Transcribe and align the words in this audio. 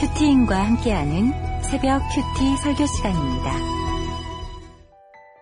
큐티인과 0.00 0.64
함께하는 0.64 1.32
새벽 1.60 2.00
큐티 2.14 2.56
설교 2.58 2.86
시간입니다. 2.86 3.52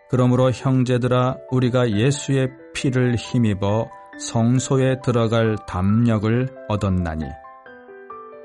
그러므로 0.09 0.51
형제들아 0.51 1.37
우리가 1.51 1.91
예수의 1.91 2.49
피를 2.73 3.17
힘입어 3.17 3.91
성소에 4.19 5.03
들어갈 5.05 5.57
담력을 5.69 6.49
얻었나니 6.69 7.27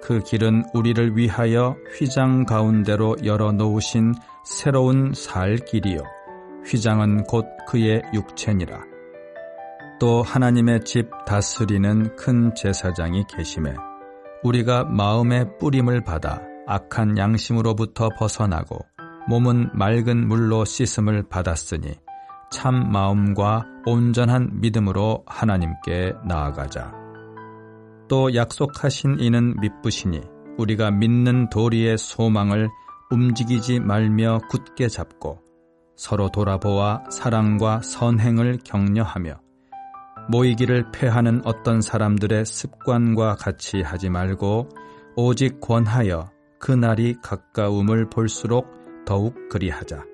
그 0.04 0.20
길은 0.20 0.66
우리를 0.74 1.16
위하여 1.16 1.78
휘장 1.98 2.44
가운데로 2.44 3.16
열어 3.24 3.54
놓으신 3.54 4.14
새로운 4.44 5.14
살 5.14 5.56
길이요 5.56 6.00
휘장은 6.66 7.24
곧 7.24 7.46
그의 7.70 8.02
육체니라 8.14 8.82
또 9.98 10.24
하나님의 10.24 10.84
집 10.84 11.10
다스리는 11.26 12.18
큰 12.18 12.54
제사장이 12.54 13.24
계심에 13.30 13.74
우리가 14.44 14.86
마음의 14.86 15.58
뿌림을 15.60 16.04
받아 16.04 16.42
악한 16.66 17.18
양심으로부터 17.18 18.10
벗어나고 18.18 18.80
몸은 19.28 19.70
맑은 19.74 20.28
물로 20.28 20.66
씻음을 20.66 21.30
받았으니 21.30 21.94
참 22.50 22.92
마음과 22.92 23.66
온전한 23.86 24.60
믿음으로 24.60 25.24
하나님께 25.28 26.14
나아가자. 26.28 26.92
또 28.10 28.34
약속하신 28.34 29.20
이는 29.20 29.56
믿으시니 29.62 30.22
우리가 30.58 30.92
믿는 30.92 31.50
도리의 31.50 31.98
소망을 31.98 32.70
움직이지 33.10 33.80
말며 33.80 34.40
굳게 34.50 34.88
잡고 34.88 35.40
서로 35.96 36.30
돌아보아 36.30 37.04
사랑과 37.10 37.82
선행을 37.82 38.60
격려하며 38.64 39.40
모이기를 40.32 40.92
패하는 40.94 41.42
어떤 41.44 41.82
사람들의 41.82 42.46
습관과 42.46 43.36
같이 43.36 43.82
하지 43.82 44.10
말고 44.10 44.70
오직 45.18 45.60
권하여 45.60 46.32
그날이 46.58 47.18
가까움을 47.22 48.10
볼수록 48.10 48.66
더욱 49.06 49.50
그리하자. 49.50 50.06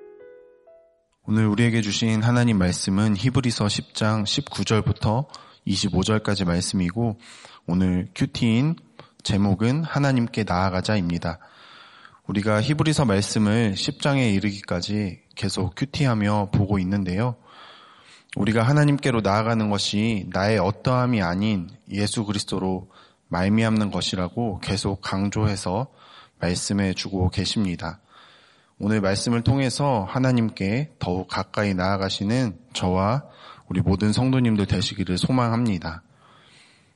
오늘 1.22 1.46
우리에게 1.46 1.82
주신 1.82 2.20
하나님 2.24 2.58
말씀은 2.58 3.16
히브리서 3.16 3.66
10장 3.66 4.24
19절부터 4.24 5.28
25절까지 5.68 6.44
말씀이고 6.44 7.16
오늘 7.68 8.08
큐티인 8.16 8.74
제목은 9.22 9.84
하나님께 9.84 10.44
나아가자입니다. 10.48 11.38
우리가 12.26 12.60
히브리서 12.60 13.04
말씀을 13.04 13.74
10장에 13.74 14.34
이르기까지 14.34 15.20
계속 15.36 15.76
큐티하며 15.76 16.50
보고 16.52 16.80
있는데요. 16.80 17.36
우리가 18.38 18.62
하나님께로 18.62 19.20
나아가는 19.20 19.68
것이 19.68 20.26
나의 20.30 20.58
어떠함이 20.58 21.22
아닌 21.22 21.68
예수 21.90 22.24
그리스도로 22.24 22.88
말미암는 23.28 23.90
것이라고 23.90 24.60
계속 24.60 25.00
강조해서 25.00 25.88
말씀해 26.38 26.94
주고 26.94 27.30
계십니다. 27.30 28.00
오늘 28.78 29.00
말씀을 29.00 29.42
통해서 29.42 30.06
하나님께 30.08 30.94
더욱 31.00 31.26
가까이 31.26 31.74
나아가시는 31.74 32.56
저와 32.74 33.24
우리 33.66 33.80
모든 33.80 34.12
성도님들 34.12 34.66
되시기를 34.66 35.18
소망합니다. 35.18 36.04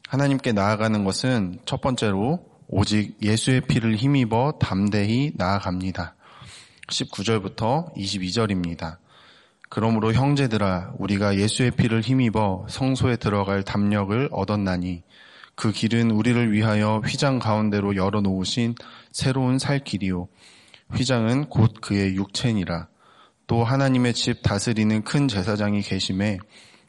하나님께 0.09 0.53
나아가는 0.53 1.05
것은 1.05 1.59
첫 1.65 1.81
번째로 1.81 2.47
오직 2.69 3.21
예수의 3.21 3.63
피를 3.63 3.97
힘입어 3.97 4.59
담대히 4.61 5.33
나아갑니다. 5.35 6.15
19절부터 6.87 7.93
22절입니다. 7.97 9.02
그러므로 9.75 10.13
형제들아 10.13 10.93
우리가 10.99 11.39
예수의 11.39 11.71
피를 11.71 12.03
힘입어 12.03 12.67
성소에 12.69 13.17
들어갈 13.17 13.63
담력을 13.63 14.29
얻었나니 14.31 15.03
그 15.55 15.73
길은 15.73 16.11
우리를 16.11 16.53
위하여 16.53 17.01
휘장 17.03 17.39
가운데로 17.39 17.97
열어 17.97 18.21
놓으신 18.21 18.75
새로운 19.13 19.59
살 19.59 19.79
길이요 19.83 20.29
휘장은 20.95 21.47
곧 21.49 21.73
그의 21.81 22.17
육체니라. 22.17 22.89
또 23.47 23.65
하나님의 23.65 24.13
집 24.13 24.43
다스리는 24.43 25.05
큰 25.05 25.27
제사장이 25.27 25.81
계심에 25.81 26.37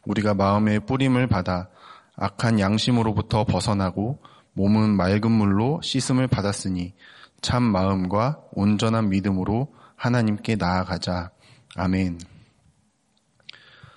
우리가 0.04 0.34
마음의 0.34 0.82
뿌림을 0.82 1.28
받아 1.28 1.70
악한 2.18 2.60
양심으로부터 2.60 3.46
벗어나고 3.46 4.20
몸은 4.52 4.98
맑은 4.98 5.32
물로 5.32 5.80
씻음을 5.82 6.28
받았으니 6.28 6.96
참 7.42 7.64
마음과 7.64 8.42
온전한 8.52 9.08
믿음으로 9.08 9.74
하나님께 9.96 10.58
나아가자. 10.58 11.32
아멘. 11.78 12.33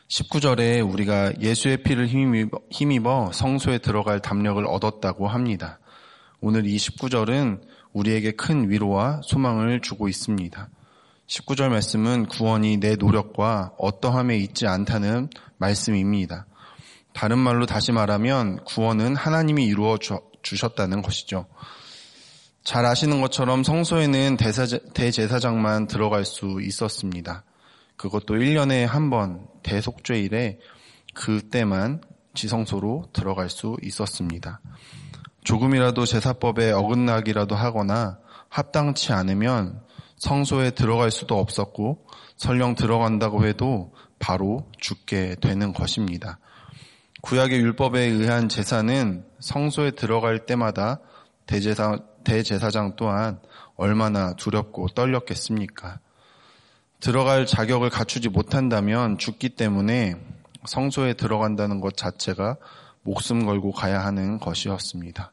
19절에 0.09 0.89
우리가 0.89 1.33
예수의 1.41 1.83
피를 1.83 2.07
힘입어 2.07 3.31
성소에 3.33 3.79
들어갈 3.79 4.21
담력을 4.21 4.65
얻었다고 4.65 5.27
합니다. 5.27 5.81
오늘 6.41 6.67
이 6.67 6.77
19절은 6.77 7.61
우리에게 7.93 8.33
큰 8.33 8.71
위로와 8.71 9.21
소망을 9.25 9.81
주고 9.81 10.09
있습니다. 10.09 10.69
19절 11.27 11.71
말씀은 11.71 12.27
구원이 12.27 12.77
내 12.77 12.95
노력과 12.95 13.73
어떠함에 13.79 14.37
있지 14.37 14.69
않다는 14.69 15.29
말씀입니다. 15.59 16.47
다른 17.13 17.39
말로 17.39 17.67
다시 17.67 17.91
말하면 17.91 18.63
구원은 18.65 19.17
하나님이 19.17 19.65
이루어 19.65 19.99
주셨다는 20.43 21.03
것이죠. 21.03 21.47
잘 22.63 22.85
아시는 22.85 23.21
것처럼 23.21 23.65
성소에는 23.65 24.37
대제사장만 24.95 25.89
들어갈 25.89 26.25
수 26.25 26.61
있었습니다. 26.63 27.43
그것도 27.97 28.35
1년에 28.35 28.85
한 28.87 29.11
번 29.11 29.47
대속죄일에 29.63 30.59
그때만 31.15 32.03
지성소로 32.35 33.11
들어갈 33.13 33.49
수 33.49 33.77
있었습니다. 33.83 34.61
조금이라도 35.45 36.05
제사법에 36.05 36.73
어긋나기라도 36.73 37.55
하거나 37.55 38.19
합당치 38.49 39.13
않으면 39.13 39.81
성소에 40.19 40.71
들어갈 40.73 41.11
수도 41.11 41.39
없었고 41.39 42.07
설령 42.37 42.75
들어간다고 42.75 43.47
해도 43.47 43.95
바로 44.19 44.71
죽게 44.79 45.37
되는 45.41 45.73
것입니다. 45.73 46.39
구약의 47.23 47.61
율법에 47.61 48.01
의한 48.01 48.49
제사는 48.49 49.25
성소에 49.41 49.93
들어갈 49.93 50.47
때마다 50.47 51.01
대제사, 51.47 51.99
대제사장 52.25 52.97
또한 52.97 53.41
얼마나 53.77 54.35
두렵고 54.35 54.89
떨렸겠습니까? 54.89 56.01
들어갈 57.01 57.47
자격을 57.47 57.91
갖추지 57.91 58.29
못한다면 58.29 59.19
죽기 59.19 59.51
때문에 59.51 60.17
성소에 60.65 61.15
들어간다는 61.15 61.81
것 61.81 61.97
자체가 61.97 62.57
목숨 63.03 63.47
걸고 63.47 63.73
가야 63.73 64.05
하는 64.05 64.39
것이었습니다. 64.39 65.33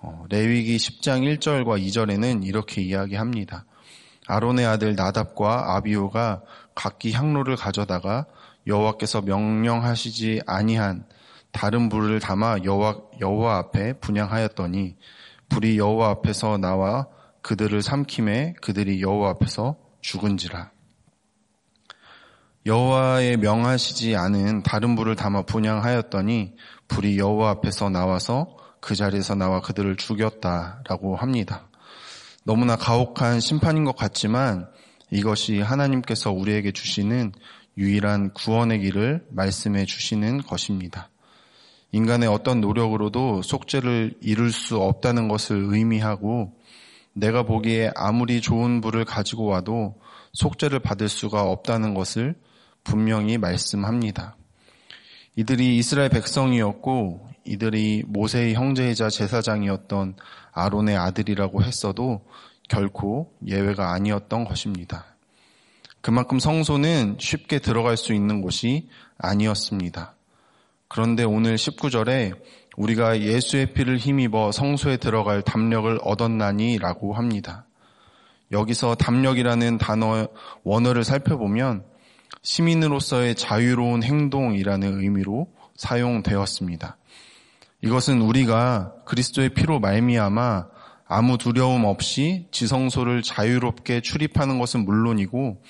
어, 0.00 0.24
레위기 0.28 0.76
10장 0.76 1.38
1절과 1.38 1.82
2절에는 1.82 2.46
이렇게 2.46 2.82
이야기합니다. 2.82 3.64
아론의 4.26 4.66
아들 4.66 4.94
나답과 4.94 5.76
아비오가 5.76 6.42
각기 6.74 7.12
향로를 7.12 7.56
가져다가 7.56 8.26
여호와께서 8.66 9.22
명령하시지 9.22 10.42
아니한 10.46 11.06
다른 11.50 11.88
불을 11.88 12.20
담아 12.20 12.58
여호와, 12.64 12.98
여호와 13.20 13.56
앞에 13.56 13.94
분양하였더니 13.94 14.96
불이 15.48 15.78
여호와 15.78 16.10
앞에서 16.10 16.58
나와 16.58 17.06
그들을 17.40 17.80
삼킴에 17.80 18.56
그들이 18.60 19.00
여호와 19.00 19.30
앞에서 19.30 19.76
죽은지라. 20.02 20.77
여호와의 22.66 23.38
명하시지 23.38 24.16
않은 24.16 24.62
다른 24.62 24.94
불을 24.96 25.16
담아 25.16 25.42
분양하였더니 25.42 26.54
불이 26.88 27.18
여호와 27.18 27.50
앞에서 27.50 27.88
나와서 27.88 28.56
그 28.80 28.94
자리에서 28.94 29.34
나와 29.34 29.60
그들을 29.60 29.96
죽였다라고 29.96 31.16
합니다. 31.16 31.68
너무나 32.44 32.76
가혹한 32.76 33.40
심판인 33.40 33.84
것 33.84 33.96
같지만 33.96 34.68
이것이 35.10 35.60
하나님께서 35.60 36.32
우리에게 36.32 36.72
주시는 36.72 37.32
유일한 37.76 38.32
구원의 38.32 38.80
길을 38.80 39.26
말씀해 39.30 39.84
주시는 39.84 40.42
것입니다. 40.42 41.10
인간의 41.92 42.28
어떤 42.28 42.60
노력으로도 42.60 43.42
속죄를 43.42 44.14
이룰 44.20 44.52
수 44.52 44.78
없다는 44.78 45.28
것을 45.28 45.68
의미하고 45.70 46.52
내가 47.14 47.44
보기에 47.44 47.90
아무리 47.94 48.40
좋은 48.40 48.80
불을 48.80 49.04
가지고 49.04 49.46
와도 49.46 50.00
속죄를 50.32 50.80
받을 50.80 51.08
수가 51.08 51.42
없다는 51.42 51.94
것을 51.94 52.34
분명히 52.88 53.36
말씀합니다. 53.36 54.34
이들이 55.36 55.76
이스라엘 55.76 56.08
백성이었고 56.08 57.28
이들이 57.44 58.04
모세의 58.06 58.54
형제이자 58.54 59.10
제사장이었던 59.10 60.16
아론의 60.52 60.96
아들이라고 60.96 61.62
했어도 61.62 62.24
결코 62.66 63.30
예외가 63.46 63.92
아니었던 63.92 64.44
것입니다. 64.44 65.04
그만큼 66.00 66.38
성소는 66.38 67.18
쉽게 67.20 67.58
들어갈 67.58 67.98
수 67.98 68.14
있는 68.14 68.40
곳이 68.40 68.88
아니었습니다. 69.18 70.14
그런데 70.88 71.24
오늘 71.24 71.56
19절에 71.56 72.40
우리가 72.78 73.20
예수의 73.20 73.74
피를 73.74 73.98
힘입어 73.98 74.50
성소에 74.50 74.96
들어갈 74.96 75.42
담력을 75.42 75.98
얻었나니 76.02 76.78
라고 76.78 77.12
합니다. 77.12 77.66
여기서 78.50 78.94
담력이라는 78.94 79.76
단어 79.76 80.28
원어를 80.62 81.04
살펴보면 81.04 81.84
시민으로서의 82.48 83.34
자유로운 83.34 84.02
행동이라는 84.02 85.00
의미로 85.02 85.52
사용되었습니다. 85.76 86.96
이것은 87.82 88.22
우리가 88.22 88.94
그리스도의 89.04 89.50
피로 89.50 89.78
말미암아 89.78 90.66
아무 91.06 91.36
두려움 91.36 91.84
없이 91.84 92.48
지성소를 92.50 93.22
자유롭게 93.22 94.00
출입하는 94.00 94.58
것은 94.58 94.86
물론이고 94.86 95.62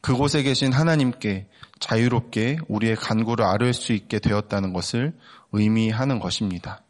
그곳에 0.00 0.42
계신 0.42 0.72
하나님께 0.72 1.48
자유롭게 1.80 2.60
우리의 2.66 2.96
간구를 2.96 3.44
아뢰 3.44 3.72
수 3.74 3.92
있게 3.92 4.18
되었다는 4.18 4.72
것을 4.72 5.14
의미하는 5.52 6.18
것입니다. 6.18 6.82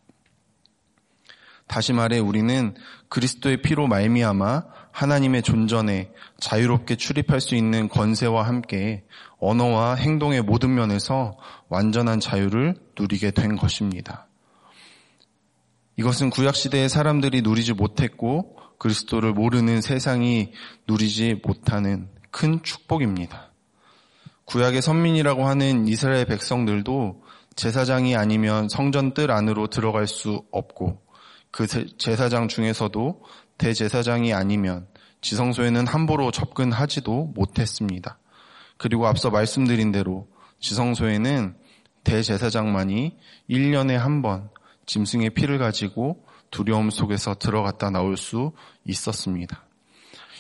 다시 1.67 1.93
말해 1.93 2.21
우리는 2.21 2.75
그리스도의 3.09 3.61
피로 3.63 3.89
말미암아 3.89 4.63
하나님의 4.93 5.43
존전에 5.43 6.13
자유롭게 6.39 6.97
출입할 6.97 7.41
수 7.41 7.55
있는 7.57 7.89
권세와 7.89 8.47
함께 8.47 9.05
언어와 9.39 9.95
행동의 9.95 10.43
모든 10.43 10.75
면에서 10.75 11.37
완전한 11.69 12.21
자유를 12.21 12.77
누리게 12.99 13.33
된 13.33 13.57
것입니다. 13.57 14.29
이것은 15.97 16.31
구약시대의 16.31 16.89
사람들이 16.89 17.43
누리지 17.43 17.73
못했고 17.75 18.57
그리스도를 18.79 19.33
모르는 19.33 19.81
세상이 19.81 20.53
누리지 20.89 21.41
못하는 21.45 22.09
큰 22.31 22.63
축복입니다. 22.63 23.53
구약의 24.45 24.83
선민이라고 24.83 25.47
하는 25.47 25.87
이스라엘 25.87 26.25
백성들도 26.27 27.23
제사장이 27.55 28.17
아니면 28.17 28.69
성전 28.69 29.15
뜰 29.15 29.31
안으로 29.31 29.69
들어갈 29.69 30.07
수 30.07 30.45
없고 30.51 31.01
그 31.51 31.67
제사장 31.99 32.49
중에서도 32.49 33.23
대제사장이 33.63 34.35
아니면 34.35 34.89
지성소에는 35.21 35.87
함부로 35.87 36.33
접근하지도 36.33 37.33
못했습니다. 37.37 38.19
그리고 38.77 39.07
앞서 39.07 39.31
말씀드린 39.31 39.93
대로 39.93 40.27
지성소에는 40.59 41.55
대제사장만이 42.03 43.17
1년에 43.49 43.93
한 43.93 44.21
번 44.21 44.51
짐승의 44.87 45.31
피를 45.31 45.59
가지고 45.59 46.27
두려움 46.51 46.91
속에서 46.91 47.35
들어갔다 47.37 47.91
나올 47.91 48.17
수 48.17 48.51
있었습니다. 48.85 49.65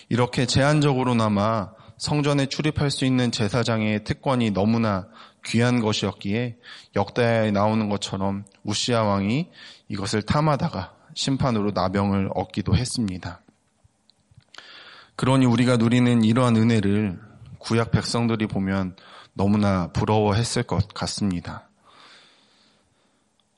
이렇게 0.08 0.44
제한적으로나마 0.44 1.70
성전에 1.98 2.46
출입할 2.46 2.90
수 2.90 3.04
있는 3.04 3.30
제사장의 3.30 4.02
특권이 4.02 4.50
너무나 4.50 5.06
귀한 5.44 5.80
것이었기에 5.80 6.56
역다에 6.96 7.52
나오는 7.52 7.88
것처럼 7.88 8.44
우시아 8.64 9.04
왕이 9.04 9.48
이것을 9.86 10.22
탐하다가 10.22 11.01
심판으로 11.14 11.72
나병을 11.72 12.30
얻기도 12.34 12.76
했습니다. 12.76 13.40
그러니 15.16 15.46
우리가 15.46 15.76
누리는 15.76 16.24
이러한 16.24 16.56
은혜를 16.56 17.18
구약 17.58 17.90
백성들이 17.90 18.46
보면 18.46 18.96
너무나 19.34 19.88
부러워했을 19.92 20.62
것 20.64 20.88
같습니다. 20.94 21.68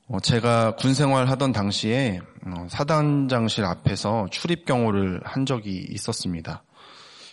어, 0.06 0.20
제가 0.20 0.76
군 0.76 0.92
생활 0.92 1.28
하던 1.30 1.52
당시에 1.52 2.20
어, 2.46 2.66
사단장실 2.68 3.64
앞에서 3.64 4.26
출입 4.30 4.66
경호를 4.66 5.20
한 5.24 5.46
적이 5.46 5.86
있었습니다. 5.90 6.62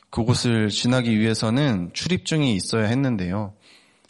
그곳을 0.09 0.69
지나기 0.69 1.19
위해서는 1.19 1.91
출입증이 1.94 2.56
있어야 2.56 2.85
했는데요. 2.85 3.53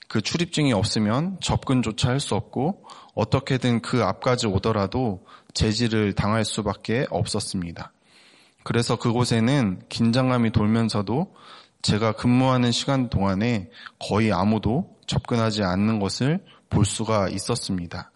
그 0.08 0.22
출입증이 0.22 0.74
없으면 0.74 1.38
접근조차 1.42 2.10
할 2.10 2.20
수 2.20 2.36
없고 2.36 2.86
어떻게든 3.16 3.82
그 3.82 4.04
앞까지 4.04 4.48
오더라도 4.48 5.26
제지를 5.54 6.14
당할 6.14 6.46
수밖에 6.46 7.06
없었습니다. 7.10 7.92
그래서 8.64 8.96
그곳에는 8.96 9.82
긴장감이 9.90 10.52
돌면서도 10.52 11.34
제가 11.82 12.12
근무하는 12.14 12.72
시간 12.72 13.10
동안에 13.10 13.70
거의 14.00 14.32
아무도 14.32 14.96
접근하지 15.08 15.64
않는 15.64 16.00
것을 16.00 16.40
볼 16.70 16.86
수가 16.86 17.30
있었습니다. 17.30 18.12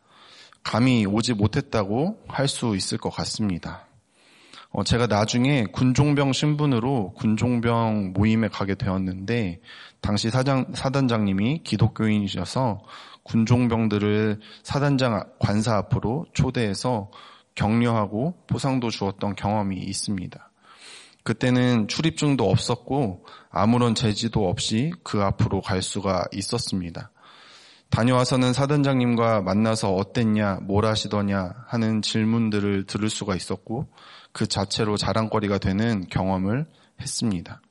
감이 0.64 1.06
오지 1.06 1.34
못했다고 1.34 2.24
할 2.28 2.48
수 2.48 2.76
있을 2.76 2.98
것 2.98 3.10
같습니다. 3.10 3.88
어, 4.72 4.84
제가 4.84 5.08
나중에 5.08 5.64
군종병 5.72 6.34
신분으로 6.34 7.14
군종병 7.14 8.12
모임에 8.14 8.50
가게 8.50 8.76
되었는데 8.76 9.62
당시 10.02 10.30
사장, 10.30 10.74
사단장님이 10.74 11.62
기독교인이셔서 11.64 12.82
군종병들을 13.26 14.40
사단장 14.64 15.24
관사 15.40 15.76
앞으로 15.78 16.26
초대해서 16.34 17.12
격려하고 17.56 18.36
보상도 18.48 18.90
주었던 18.90 19.36
경험이 19.36 19.78
있습니다. 19.78 20.52
그때는 21.24 21.88
출입증도 21.88 22.48
없었고 22.48 23.26
아무런 23.50 23.96
제지도 23.96 24.48
없이 24.48 24.94
그 25.04 25.24
앞으로 25.24 25.62
갈 25.62 25.82
수가 25.82 26.26
있었습니다. 26.32 27.12
다녀와서는 27.90 28.54
사단장님과 28.54 29.42
만나서 29.42 29.94
어땠냐, 29.94 30.60
뭘 30.64 30.86
하시더냐 30.86 31.54
하는 31.68 32.02
질문들을 32.02 32.86
들을 32.86 33.10
수가 33.10 33.36
있었고 33.36 33.88
그 34.34 34.48
자체로 34.48 34.98
자랑거리가 34.98 35.58
되는 35.58 36.06
경험을 36.10 36.68
했습니다. 37.02 37.62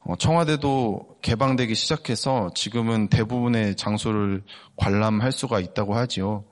어, 0.00 0.16
청와대도 0.16 1.18
개방되기 1.22 1.74
시작해서 1.74 2.50
지금은 2.54 3.08
대부분의 3.08 3.76
장소를 3.76 4.42
관람할 4.76 5.32
수가 5.32 5.60
있다고 5.60 5.94
하지요. 5.94 6.44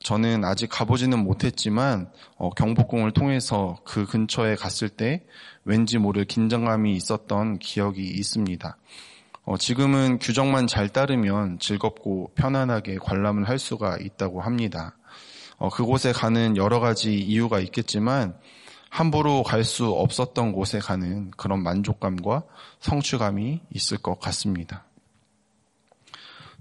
저는 0.00 0.44
아직 0.44 0.68
가보지는 0.68 1.18
못했지만 1.18 2.10
어, 2.36 2.50
경복궁을 2.50 3.12
통해서 3.12 3.78
그 3.84 4.04
근처에 4.04 4.54
갔을 4.54 4.88
때 4.88 5.24
왠지 5.64 5.98
모를 5.98 6.24
긴장감이 6.24 6.92
있었던 6.92 7.58
기억이 7.58 8.02
있습니다. 8.02 8.76
어, 9.44 9.56
지금은 9.56 10.18
규정만 10.18 10.66
잘 10.66 10.88
따르면 10.88 11.58
즐겁고 11.58 12.32
편안하게 12.34 12.98
관람을 12.98 13.48
할 13.48 13.58
수가 13.58 13.96
있다고 13.98 14.40
합니다. 14.40 14.96
어, 15.56 15.68
그곳에 15.68 16.12
가는 16.12 16.56
여러 16.56 16.80
가지 16.80 17.18
이유가 17.18 17.58
있겠지만 17.60 18.34
함부로 18.90 19.42
갈 19.42 19.64
수 19.64 19.90
없었던 19.90 20.52
곳에 20.52 20.78
가는 20.78 21.30
그런 21.36 21.62
만족감과 21.62 22.44
성취감이 22.80 23.60
있을 23.74 23.98
것 23.98 24.18
같습니다. 24.18 24.84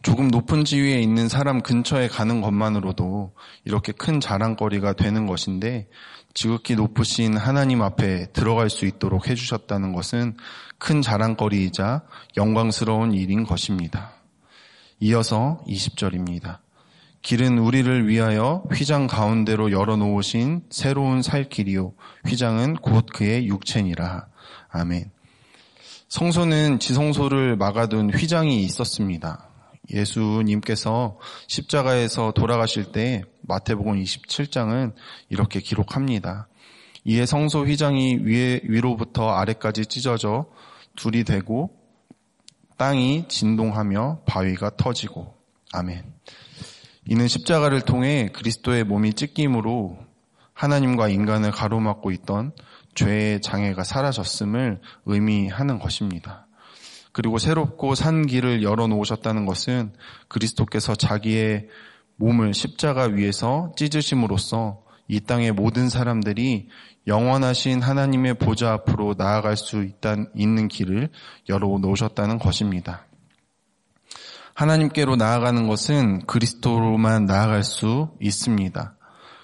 조금 0.03 0.27
높은 0.27 0.63
지위에 0.63 1.01
있는 1.01 1.27
사람 1.27 1.62
근처에 1.62 2.07
가는 2.07 2.41
것만으로도 2.41 3.33
이렇게 3.65 3.91
큰 3.91 4.19
자랑거리가 4.19 4.94
되는 4.94 5.25
것인데 5.25 5.88
지극히 6.33 6.75
높으신 6.75 7.35
하나님 7.35 7.81
앞에 7.81 8.31
들어갈 8.31 8.69
수 8.69 8.85
있도록 8.85 9.27
해주셨다는 9.27 9.94
것은 9.94 10.38
큰 10.77 11.01
자랑거리이자 11.01 12.03
영광스러운 12.38 13.13
일인 13.13 13.44
것입니다. 13.44 14.12
이어서 15.00 15.63
20절입니다. 15.68 16.59
길은 17.22 17.58
우리를 17.58 18.08
위하여 18.08 18.64
휘장 18.74 19.08
가운데로 19.08 19.72
열어놓으신 19.72 20.64
새로운 20.69 21.22
살 21.22 21.50
길이요. 21.50 21.94
휘장은 22.28 22.75
곧 22.75 23.06
그의 23.14 23.48
육체니라. 23.48 24.27
아멘. 24.70 25.12
성소는 26.10 26.80
지성소를 26.80 27.58
막아둔 27.58 28.12
휘장이 28.12 28.63
있었습니다. 28.63 29.50
예수님께서 29.89 31.18
십자가에서 31.48 32.32
돌아가실 32.32 32.91
때 32.91 33.24
마태복음 33.41 34.01
27장은 34.01 34.94
이렇게 35.30 35.60
기록합니다. 35.60 36.48
이에 37.06 37.25
성소 37.25 37.65
휘장이 37.65 38.20
위에 38.24 38.62
위로부터 38.63 39.30
아래까지 39.30 39.86
찢어져 39.86 40.46
둘이 40.96 41.24
되고 41.24 41.72
땅이 42.77 43.25
진동하며 43.27 44.24
바위가 44.25 44.72
터지고 44.77 45.34
아멘. 45.72 46.03
이는 47.10 47.28
십자가를 47.28 47.82
통해 47.82 48.30
그리스도의 48.34 48.84
몸이 48.84 49.14
찢김으로 49.14 49.98
하나님과 50.54 51.08
인간을 51.08 51.52
가로막고 51.52 52.12
있던 52.12 52.52
죄의 52.96 53.42
장애가 53.42 53.84
사라졌음을 53.84 54.82
의미하는 55.06 55.80
것입니다. 55.80 56.48
그리고 57.14 57.38
새롭고 57.38 57.96
산 57.96 58.28
길을 58.28 58.62
열어놓으셨다는 58.62 59.46
것은 59.46 59.94
그리스도께서 60.28 60.96
자기의 60.96 61.68
몸을 62.18 62.54
십자가 62.54 63.06
위에서 63.06 63.72
찢으심으로써 63.76 64.84
이 65.08 65.22
땅의 65.22 65.54
모든 65.54 65.90
사람들이 65.90 66.68
영원하신 67.08 67.82
하나님의 67.82 68.36
보좌 68.36 68.74
앞으로 68.74 69.16
나아갈 69.18 69.56
수 69.56 69.84
있단, 69.84 70.30
있는 70.36 70.68
길을 70.68 71.10
열어놓으셨다는 71.48 72.38
것입니다. 72.38 73.07
하나님께로 74.58 75.18
나아가는 75.18 75.68
것은 75.68 76.26
그리스도로만 76.26 77.26
나아갈 77.26 77.64
수 77.64 78.10
있습니다. 78.20 78.96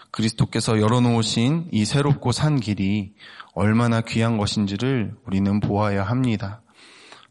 그리스도께서 0.10 0.80
열어놓으신 0.80 1.70
이 1.72 1.86
새롭고 1.86 2.32
산 2.32 2.60
길이 2.60 3.14
얼마나 3.54 4.02
귀한 4.02 4.38
것인지를 4.38 5.14
우리는 5.28 5.60
보아야 5.60 6.04
합니다. 6.04 6.64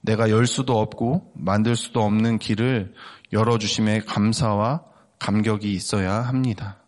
내가 0.01 0.31
열 0.31 0.47
수도 0.47 0.79
없고 0.79 1.33
만들 1.35 1.75
수도 1.75 2.05
없는 2.05 2.39
길을 2.39 2.95
열어주심에 3.33 4.03
감사와 4.07 4.83
감격이 5.19 5.73
있어야 5.73 6.21
합니다. 6.21 6.85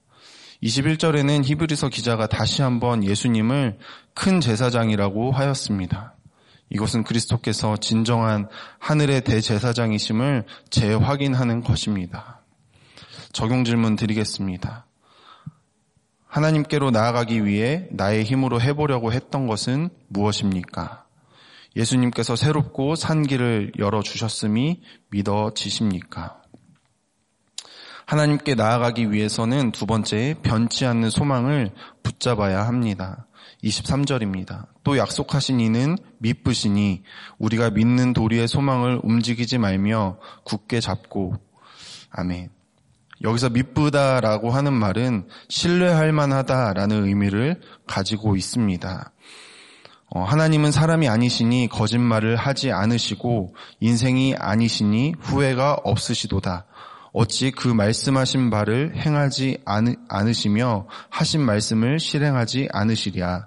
21절에는 0.63 1.45
히브리서 1.45 1.89
기자가 1.89 2.29
다시 2.29 2.63
한번 2.63 3.03
예수님을 3.03 3.79
큰 4.15 4.41
제사장이라고 4.41 5.33
하였습니다. 5.33 6.14
이것은 6.75 7.05
그리스도께서 7.05 7.77
진정한 7.77 8.49
하늘의 8.79 9.23
대제사장이심을 9.23 10.45
재확인하는 10.71 11.63
것입니다. 11.63 12.41
적용 13.33 13.65
질문 13.65 13.97
드리겠습니다. 13.97 14.87
하나님께로 16.27 16.91
나아가기 16.91 17.45
위해 17.45 17.87
나의 17.93 18.25
힘으로 18.25 18.61
해보려고 18.61 19.13
했던 19.13 19.47
것은 19.47 19.89
무엇입니까? 20.09 21.05
예수님께서 21.77 22.35
새롭고 22.35 22.97
산 22.97 23.23
길을 23.23 23.73
열어주셨음이 23.79 24.83
믿어지십니까? 25.11 26.43
하나님께 28.07 28.57
나아가기 28.57 29.13
위해서는 29.13 29.71
두 29.71 29.87
번째, 29.87 30.35
변치 30.43 30.87
않는 30.87 31.11
소망을 31.11 31.73
붙잡아야 32.03 32.67
합니다. 32.67 33.27
23절입니다. 33.63 34.74
또 34.85 34.99
약속하신 34.99 35.61
이는 35.61 35.97
믿으시니 36.19 37.03
우리가 37.39 37.71
믿는 37.71 38.13
도리의 38.13 38.47
소망을 38.47 39.01
움직이지 39.03 39.59
말며 39.59 40.19
굳게 40.45 40.81
잡고 40.81 41.35
아멘. 42.11 42.51
여기서 43.23 43.49
믿부다라고 43.49 44.51
하는 44.51 44.73
말은 44.73 45.27
신뢰할 45.49 46.13
만하다라는 46.13 47.07
의미를 47.07 47.61
가지고 47.87 48.37
있습니다. 48.37 49.13
어, 50.11 50.23
하나님은 50.23 50.71
사람이 50.71 51.09
아니시니 51.09 51.69
거짓말을 51.69 52.37
하지 52.37 52.71
않으시고 52.71 53.57
인생이 53.81 54.37
아니시니 54.39 55.15
후회가 55.19 55.79
없으시도다. 55.83 56.67
어찌 57.13 57.51
그 57.51 57.69
말씀하신 57.69 58.51
바를 58.51 58.95
행하지 58.97 59.59
않으시며 60.09 60.87
하신 61.11 61.41
말씀을 61.41 61.99
실행하지 61.99 62.69
않으시랴. 62.73 63.47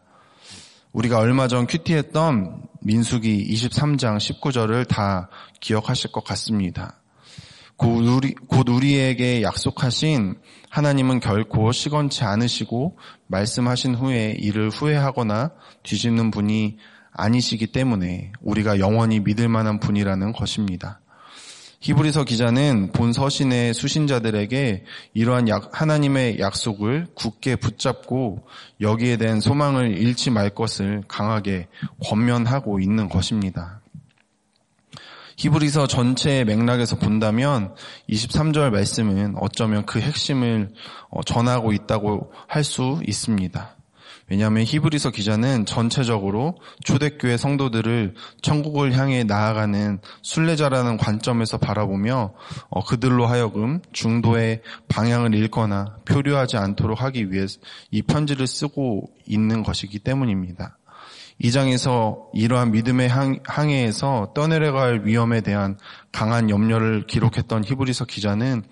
우리가 0.94 1.20
얼마 1.20 1.48
전 1.48 1.68
큐티했던 1.68 2.64
민수기 2.82 3.48
23장 3.54 4.18
19절을 4.18 4.88
다 4.88 5.30
기억하실 5.60 6.12
것 6.12 6.24
같습니다. 6.24 7.02
곧, 7.76 8.08
우리, 8.08 8.34
곧 8.34 8.70
우리에게 8.70 9.44
약속하신 9.44 10.36
하나님은 10.70 11.20
결코 11.20 11.72
시건치 11.72 12.24
않으시고 12.24 12.98
말씀하신 13.28 13.96
후에 13.96 14.36
이를 14.40 14.70
후회하거나 14.70 15.52
뒤집는 15.84 16.32
분이 16.32 16.78
아니시기 17.12 17.68
때문에 17.68 18.32
우리가 18.42 18.80
영원히 18.80 19.20
믿을 19.20 19.48
만한 19.50 19.80
분이라는 19.80 20.34
것입니다. 20.34 21.02
히브리서 21.80 22.24
기자는 22.24 22.92
본 22.92 23.14
서신의 23.14 23.74
수신자들에게 23.74 24.84
이러한 25.14 25.48
약, 25.48 25.80
하나님의 25.80 26.40
약속을 26.40 27.08
굳게 27.14 27.56
붙잡고 27.58 28.48
여기에 28.82 29.18
대한 29.18 29.40
소망을 29.40 29.96
잃지 29.96 30.32
말 30.32 30.50
것을 30.50 31.04
강하게 31.08 31.68
권면하고 32.04 32.80
있는 32.80 33.10
것입니다. 33.10 33.82
히브리서 35.38 35.86
전체의 35.86 36.46
맥락에서 36.46 36.98
본다면 36.98 37.76
23절 38.10 38.72
말씀은 38.72 39.36
어쩌면 39.38 39.86
그 39.86 40.00
핵심을 40.00 40.72
어, 41.12 41.22
전하고 41.22 41.74
있다고 41.74 42.32
할 42.48 42.64
수 42.64 43.00
있습니다. 43.06 43.77
왜냐하면 44.30 44.64
히브리서 44.64 45.12
기자는 45.12 45.66
전체적으로 45.66 46.58
초대교회 46.84 47.38
성도들을 47.38 48.16
천국을 48.42 48.94
향해 48.98 49.24
나아가는 49.24 50.00
순례자라는 50.22 50.98
관점에서 50.98 51.58
바라보며 51.58 52.34
어, 52.70 52.84
그들로 52.84 53.26
하여금 53.26 53.82
중도의 53.94 54.62
방향을 54.90 55.34
잃거나 55.34 55.98
표류하지 56.06 56.58
않도록 56.58 57.02
하기 57.04 57.32
위해 57.32 57.46
이 57.92 58.02
편지를 58.02 58.48
쓰고 58.48 59.10
있는 59.26 59.64
것이기 59.64 60.00
때문입니다. 60.00 60.78
이 61.40 61.52
장에서 61.52 62.28
이러한 62.34 62.72
믿음의 62.72 63.10
항해에서 63.46 64.32
떠내려갈 64.34 65.06
위험에 65.06 65.42
대한 65.42 65.78
강한 66.12 66.50
염려를 66.50 67.06
기록했던 67.06 67.64
히브리서 67.64 68.06
기자는 68.06 68.64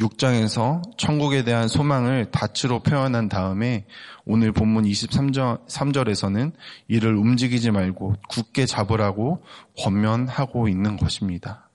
6장에서 0.00 0.82
천국에 0.98 1.44
대한 1.44 1.68
소망을 1.68 2.30
다치로 2.30 2.82
표현한 2.82 3.28
다음에 3.28 3.86
오늘 4.24 4.52
본문 4.52 4.84
23절, 4.84 5.66
3절에서는 5.68 6.52
이를 6.88 7.16
움직이지 7.16 7.70
말고 7.70 8.14
굳게 8.28 8.66
잡으라고 8.66 9.44
권면하고 9.78 10.68
있는 10.68 10.96
것입니다. 10.96 11.68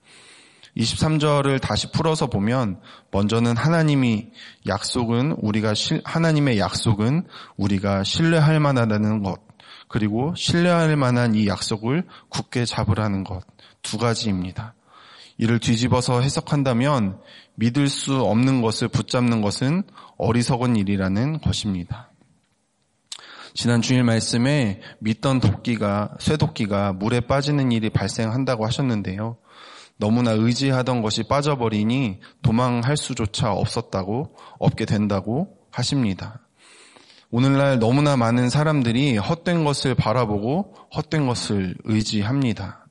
23절을 0.76 1.60
다시 1.60 1.90
풀어서 1.90 2.28
보면 2.28 2.80
먼저는 3.10 3.56
하나님이 3.56 4.28
약속은 4.68 5.36
우리가 5.40 5.72
하나님의 6.04 6.58
약속은 6.58 7.26
우리가 7.56 8.04
신뢰할 8.04 8.60
만하다는 8.60 9.22
것 9.22 9.40
그리고 9.88 10.32
신뢰할 10.36 10.96
만한 10.96 11.34
이 11.34 11.48
약속을 11.48 12.06
굳게 12.28 12.64
잡으라는 12.64 13.24
것 13.24 13.42
두 13.82 13.98
가지입니다. 13.98 14.74
이를 15.38 15.58
뒤집어서 15.58 16.20
해석한다면 16.20 17.18
믿을 17.56 17.88
수 17.88 18.20
없는 18.20 18.62
것을 18.62 18.88
붙잡는 18.88 19.42
것은 19.42 19.82
어리석은 20.18 20.76
일이라는 20.76 21.40
것입니다. 21.40 22.10
지난 23.54 23.82
주일 23.82 24.04
말씀에 24.04 24.80
믿던 25.00 25.40
도끼가 25.40 26.16
쇠도끼가 26.20 26.92
물에 26.92 27.20
빠지는 27.20 27.72
일이 27.72 27.90
발생한다고 27.90 28.64
하셨는데요. 28.64 29.38
너무나 29.96 30.30
의지하던 30.30 31.02
것이 31.02 31.24
빠져버리니 31.24 32.20
도망할 32.42 32.96
수조차 32.96 33.52
없었다고 33.52 34.36
없게 34.58 34.86
된다고 34.86 35.58
하십니다. 35.70 36.40
오늘날 37.30 37.78
너무나 37.78 38.16
많은 38.16 38.48
사람들이 38.50 39.16
헛된 39.18 39.64
것을 39.64 39.94
바라보고 39.94 40.74
헛된 40.96 41.26
것을 41.26 41.76
의지합니다. 41.84 42.86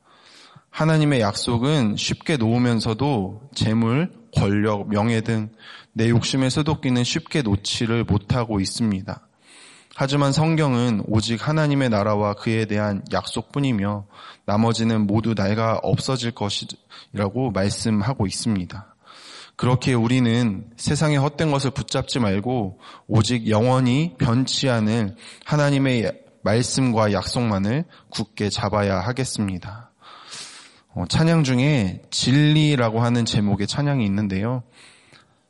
하나님의 0.70 1.20
약속은 1.20 1.96
쉽게 1.98 2.38
놓으면서도 2.38 3.50
재물, 3.56 4.19
권력, 4.36 4.90
명예 4.90 5.22
등 5.22 5.50
내 6.00 6.10
욕심의 6.10 6.50
쇠도끼는 6.50 7.04
쉽게 7.04 7.42
놓지를 7.42 8.06
못하고 8.06 8.62
있습니다. 8.62 9.28
하지만 9.96 10.32
성경은 10.32 11.04
오직 11.08 11.46
하나님의 11.46 11.90
나라와 11.90 12.34
그에 12.36 12.64
대한 12.64 13.04
약속뿐이며 13.12 14.06
나머지는 14.46 15.06
모두 15.06 15.34
날가 15.34 15.80
없어질 15.84 16.32
것이라고 16.32 17.52
말씀하고 17.52 18.28
있습니다. 18.28 18.96
그렇게 19.58 19.94
우리는 19.94 20.70
세상의 20.78 21.18
헛된 21.18 21.52
것을 21.52 21.72
붙잡지 21.72 22.20
말고 22.20 22.80
오직 23.08 23.50
영원히 23.50 24.16
변치 24.18 24.70
않을 24.70 25.18
하나님의 25.44 26.14
말씀과 26.44 27.12
약속만을 27.12 27.84
굳게 28.10 28.50
잡아야 28.50 29.02
하겠습니다. 29.02 29.89
어, 30.96 31.06
찬양 31.08 31.44
중에 31.44 32.02
진리라고 32.10 33.02
하는 33.02 33.26
제목의 33.26 33.68
찬양이 33.68 34.06
있는데요. 34.06 34.64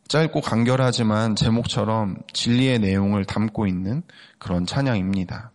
짧고 0.08 0.41
간결하지만 0.41 1.36
제목처럼 1.36 2.17
진리의 2.34 2.79
내용을 2.79 3.25
담고 3.25 3.67
있는 3.67 4.01
그런 4.39 4.65
찬양입니다. 4.65 5.51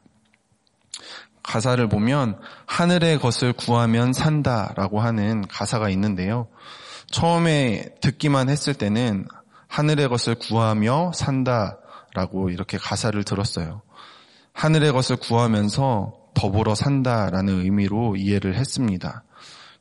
가사를 1.43 1.87
보면 1.89 2.39
하늘의 2.67 3.19
것을 3.19 3.53
구하면 3.53 4.13
산다라고 4.13 5.01
하는 5.01 5.43
가사가 5.49 5.91
있는데요. 5.91 6.49
처음에 7.11 7.97
듣기만 8.01 8.49
했을 8.49 8.75
때는 8.75 9.27
하늘의 9.69 10.09
것을 10.09 10.37
구하며 10.37 11.13
산다라고 11.15 12.49
이렇게 12.51 12.79
가사를 12.79 13.23
들었어요. 13.25 13.83
하늘의 14.53 14.93
것을 14.93 15.17
구하면서 15.17 16.15
더불어 16.35 16.75
산다라는 16.75 17.61
의미로 17.61 18.17
이해를 18.17 18.57
했습니다. 18.57 19.25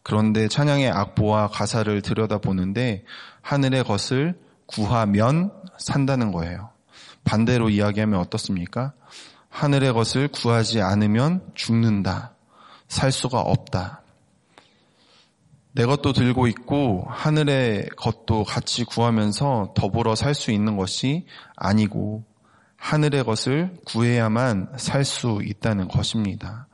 그런데 0.04 0.48
찬양의 0.48 0.90
악보와 0.92 1.48
가사를 1.48 2.02
들여다보는데 2.02 3.06
하늘의 3.42 3.86
것을 3.86 4.38
구하면 4.66 5.52
산다는 5.78 6.32
거예요. 6.32 6.70
반대로 7.24 7.70
이야기하면 7.70 8.20
어떻습니까? 8.20 8.94
하늘의 9.50 9.94
것을 9.94 10.28
구하지 10.28 10.82
않으면 10.82 11.42
죽는다. 11.56 12.36
살 12.88 13.12
수가 13.12 13.40
없다. 13.40 14.02
내 15.72 15.86
것도 15.86 16.14
들고 16.14 16.48
있고 16.48 17.06
하늘의 17.10 17.90
것도 17.96 18.44
같이 18.44 18.84
구하면서 18.84 19.74
더불어 19.76 20.16
살 20.16 20.36
수 20.36 20.52
있는 20.52 20.78
것이 20.78 21.26
아니고 21.56 22.26
하늘의 22.78 23.24
것을 23.24 23.78
구해야만 23.86 24.74
살 24.78 25.06
수 25.06 25.40
있다는 25.44 25.88
것입니다. 25.88 26.68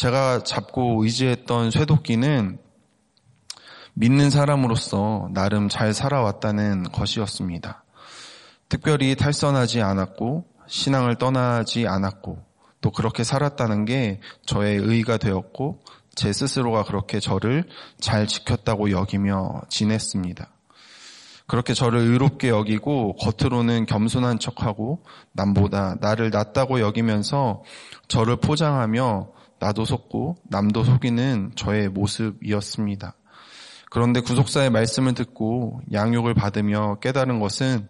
제가 0.00 0.44
잡고 0.44 1.04
의지했던 1.04 1.70
쇠도끼는 1.72 2.58
믿는 3.92 4.30
사람으로서 4.30 5.28
나름 5.34 5.68
잘 5.68 5.92
살아왔다는 5.92 6.84
것이었습니다. 6.84 7.84
특별히 8.70 9.14
탈선하지 9.14 9.82
않았고 9.82 10.46
신앙을 10.66 11.16
떠나지 11.16 11.86
않았고 11.86 12.38
또 12.80 12.90
그렇게 12.92 13.24
살았다는 13.24 13.84
게 13.84 14.22
저의 14.46 14.78
의의가 14.78 15.18
되었고 15.18 15.80
제 16.14 16.32
스스로가 16.32 16.84
그렇게 16.84 17.20
저를 17.20 17.68
잘 18.00 18.26
지켰다고 18.26 18.92
여기며 18.92 19.60
지냈습니다. 19.68 20.48
그렇게 21.46 21.74
저를 21.74 22.00
의롭게 22.00 22.48
여기고 22.48 23.16
겉으로는 23.16 23.84
겸손한 23.84 24.38
척하고 24.38 25.04
남보다 25.32 25.96
나를 26.00 26.30
낫다고 26.30 26.80
여기면서 26.80 27.64
저를 28.08 28.36
포장하며 28.36 29.39
나도 29.60 29.84
속고 29.84 30.36
남도 30.44 30.84
속이는 30.84 31.52
저의 31.54 31.88
모습이었습니다. 31.90 33.14
그런데 33.90 34.20
구속사의 34.20 34.70
말씀을 34.70 35.14
듣고 35.14 35.80
양육을 35.92 36.34
받으며 36.34 36.98
깨달은 37.00 37.40
것은 37.40 37.88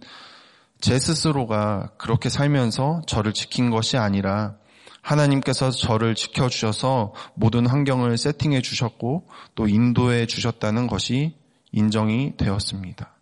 제 0.81 0.99
스스로가 0.99 1.93
그렇게 1.97 2.29
살면서 2.29 3.03
저를 3.07 3.33
지킨 3.33 3.71
것이 3.71 3.97
아니라 3.97 4.57
하나님께서 5.03 5.71
저를 5.71 6.15
지켜주셔서 6.15 7.15
모든 7.35 7.67
환경을 7.67 8.19
세팅해 8.19 8.63
주셨고 8.63 9.29
또 9.55 9.69
인도해 9.69 10.27
주셨다는 10.27 10.87
것이 10.89 11.37
인정이 11.73 12.37
되었습니다. 12.37 13.15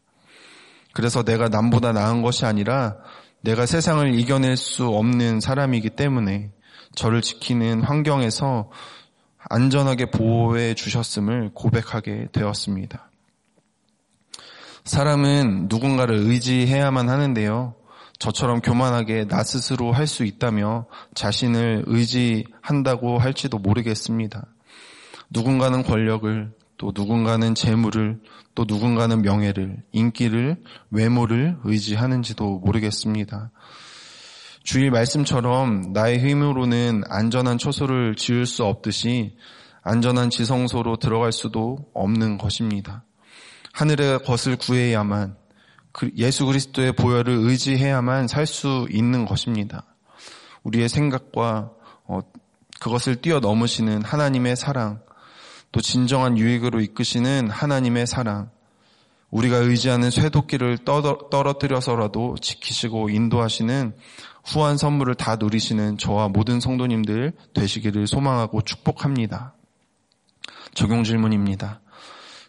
그래서 0.94 1.22
내가 1.22 1.48
남보다 1.48 1.92
나은 1.92 2.22
것이 2.22 2.46
아니라 2.46 2.96
내가 3.42 3.66
세상을 3.66 4.18
이겨낼 4.18 4.56
수 4.56 4.86
없는 4.86 5.40
사람이기 5.40 5.90
때문에 5.90 6.50
저를 6.94 7.22
지키는 7.22 7.82
환경에서 7.82 8.70
안전하게 9.50 10.10
보호해 10.10 10.74
주셨음을 10.74 11.50
고백하게 11.54 12.28
되었습니다. 12.32 13.10
사람은 14.84 15.66
누군가를 15.68 16.16
의지해야만 16.16 17.08
하는데요. 17.08 17.74
저처럼 18.18 18.60
교만하게 18.60 19.26
나 19.28 19.44
스스로 19.44 19.92
할 19.92 20.06
수 20.06 20.24
있다며 20.24 20.86
자신을 21.14 21.84
의지한다고 21.86 23.18
할지도 23.18 23.58
모르겠습니다. 23.58 24.46
누군가는 25.30 25.82
권력을, 25.82 26.52
또 26.78 26.92
누군가는 26.94 27.54
재물을, 27.54 28.20
또 28.54 28.64
누군가는 28.66 29.20
명예를, 29.22 29.82
인기를, 29.92 30.56
외모를 30.90 31.58
의지하는지도 31.64 32.58
모르겠습니다. 32.58 33.50
주일 34.68 34.90
말씀처럼 34.90 35.94
나의 35.94 36.18
힘으로는 36.18 37.04
안전한 37.08 37.56
처소를 37.56 38.16
지을 38.16 38.44
수 38.44 38.64
없듯이 38.64 39.34
안전한 39.80 40.28
지성소로 40.28 40.96
들어갈 40.96 41.32
수도 41.32 41.88
없는 41.94 42.36
것입니다. 42.36 43.02
하늘의 43.72 44.24
것을 44.24 44.56
구해야만 44.56 45.36
그 45.92 46.10
예수 46.18 46.44
그리스도의 46.44 46.92
보혈을 46.92 47.32
의지해야만 47.32 48.28
살 48.28 48.44
수 48.44 48.86
있는 48.90 49.24
것입니다. 49.24 49.86
우리의 50.64 50.90
생각과 50.90 51.70
어, 52.04 52.20
그것을 52.78 53.22
뛰어넘으시는 53.22 54.02
하나님의 54.02 54.54
사랑, 54.54 55.00
또 55.72 55.80
진정한 55.80 56.36
유익으로 56.36 56.82
이끄시는 56.82 57.48
하나님의 57.48 58.06
사랑, 58.06 58.50
우리가 59.30 59.56
의지하는 59.58 60.10
쇠도끼를 60.10 60.78
떨어뜨려서라도 60.84 62.36
지키시고 62.40 63.10
인도하시는 63.10 63.94
후한 64.44 64.78
선물을 64.78 65.14
다 65.16 65.36
누리시는 65.36 65.98
저와 65.98 66.28
모든 66.28 66.60
성도님들 66.60 67.32
되시기를 67.52 68.06
소망하고 68.06 68.62
축복합니다. 68.62 69.54
적용 70.74 71.04
질문입니다. 71.04 71.80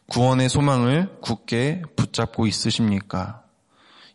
구원의 0.08 0.50
소망을 0.50 1.18
굳게 1.22 1.84
붙잡고 1.96 2.48
있으십니까? 2.48 3.44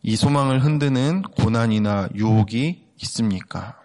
이 0.02 0.16
소망을 0.16 0.64
흔드는 0.64 1.23
고난이나 1.23 2.09
유혹이 2.14 2.85
있습니까? 3.02 3.78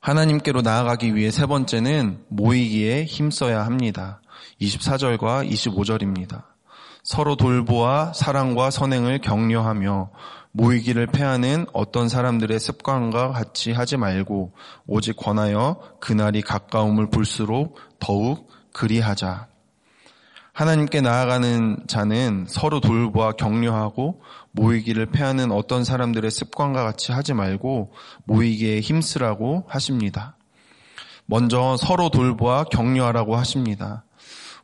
하나님께로 0.00 0.62
나아가기 0.62 1.14
위해 1.14 1.30
세 1.30 1.46
번째는 1.46 2.24
모이기에 2.28 3.04
힘써야 3.04 3.64
합니다. 3.66 4.22
24절과 4.60 5.48
25절입니다. 5.50 6.49
서로 7.02 7.36
돌보아 7.36 8.12
사랑과 8.12 8.70
선행을 8.70 9.20
격려하며 9.20 10.10
모이기를 10.52 11.06
패하는 11.06 11.66
어떤 11.72 12.08
사람들의 12.08 12.58
습관과 12.58 13.30
같이 13.30 13.72
하지 13.72 13.96
말고 13.96 14.52
오직 14.86 15.16
권하여 15.16 15.80
그날이 16.00 16.42
가까움을 16.42 17.08
볼수록 17.10 17.78
더욱 17.98 18.48
그리하자. 18.72 19.48
하나님께 20.52 21.00
나아가는 21.00 21.84
자는 21.86 22.44
서로 22.48 22.80
돌보아 22.80 23.32
격려하고 23.32 24.20
모이기를 24.50 25.06
패하는 25.06 25.52
어떤 25.52 25.84
사람들의 25.84 26.30
습관과 26.30 26.82
같이 26.82 27.12
하지 27.12 27.32
말고 27.32 27.92
모이기에 28.24 28.80
힘쓰라고 28.80 29.64
하십니다. 29.68 30.36
먼저 31.26 31.76
서로 31.76 32.10
돌보아 32.10 32.64
격려하라고 32.64 33.36
하십니다. 33.36 34.04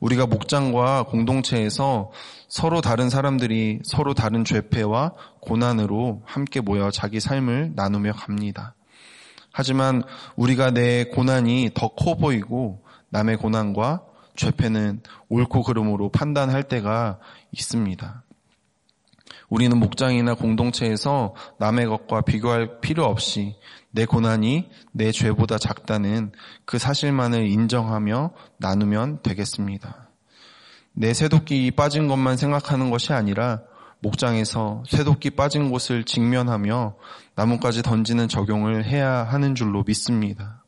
우리가 0.00 0.26
목장과 0.26 1.04
공동체에서 1.04 2.10
서로 2.48 2.80
다른 2.80 3.10
사람들이 3.10 3.80
서로 3.84 4.14
다른 4.14 4.44
죄패와 4.44 5.12
고난으로 5.40 6.22
함께 6.24 6.60
모여 6.60 6.90
자기 6.90 7.20
삶을 7.20 7.72
나누며 7.74 8.12
갑니다. 8.12 8.74
하지만 9.52 10.02
우리가 10.36 10.70
내 10.70 11.04
고난이 11.04 11.70
더 11.74 11.88
커 11.88 12.14
보이고 12.16 12.84
남의 13.08 13.38
고난과 13.38 14.02
죄패는 14.36 15.00
옳고 15.30 15.62
그름으로 15.62 16.10
판단할 16.10 16.64
때가 16.64 17.18
있습니다. 17.52 18.22
우리는 19.48 19.78
목장이나 19.78 20.34
공동체에서 20.34 21.34
남의 21.58 21.86
것과 21.86 22.20
비교할 22.22 22.80
필요 22.80 23.04
없이 23.06 23.56
내 23.90 24.04
고난이 24.04 24.68
내 24.92 25.12
죄보다 25.12 25.58
작다는 25.58 26.32
그 26.64 26.78
사실만을 26.78 27.46
인정하며 27.46 28.32
나누면 28.58 29.22
되겠습니다. 29.22 30.10
내 30.92 31.12
쇠도끼 31.12 31.70
빠진 31.72 32.08
것만 32.08 32.36
생각하는 32.36 32.90
것이 32.90 33.12
아니라 33.12 33.62
목장에서 34.00 34.82
쇠도끼 34.86 35.30
빠진 35.30 35.70
곳을 35.70 36.04
직면하며 36.04 36.96
나뭇가지 37.34 37.82
던지는 37.82 38.28
적용을 38.28 38.84
해야 38.84 39.24
하는 39.24 39.54
줄로 39.54 39.82
믿습니다. 39.86 40.62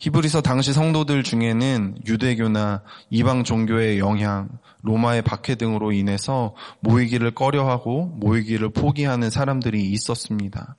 히브리서 0.00 0.42
당시 0.42 0.74
성도들 0.74 1.22
중에는 1.22 1.96
유대교나 2.06 2.82
이방 3.08 3.44
종교의 3.44 3.98
영향, 3.98 4.50
로마의 4.82 5.22
박해 5.22 5.54
등으로 5.54 5.92
인해서 5.92 6.54
모이기를 6.80 7.30
꺼려하고 7.30 8.06
모이기를 8.16 8.70
포기하는 8.70 9.30
사람들이 9.30 9.90
있었습니다. 9.92 10.76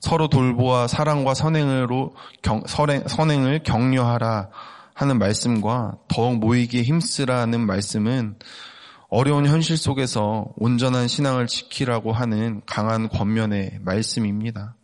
서로 0.00 0.28
돌보아 0.28 0.86
사랑과 0.86 1.34
선행으로 1.34 2.14
경, 2.42 2.62
선행을 2.66 3.62
격려하라 3.62 4.48
하는 4.94 5.18
말씀과 5.18 5.96
더욱 6.08 6.38
모이기에 6.38 6.82
힘쓰라는 6.82 7.60
말씀은 7.60 8.36
어려운 9.08 9.46
현실 9.46 9.76
속에서 9.76 10.46
온전한 10.56 11.08
신앙을 11.08 11.46
지키라고 11.46 12.12
하는 12.12 12.62
강한 12.66 13.08
권면의 13.08 13.78
말씀입니다. 13.80 14.76